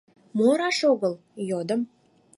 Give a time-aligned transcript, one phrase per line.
[0.37, 1.13] «Мо раш огыл?»—
[1.49, 1.81] йодым.